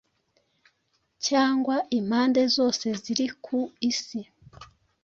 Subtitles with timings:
[1.25, 3.57] Cyangwa impande zose ziri ku
[3.89, 4.19] isi,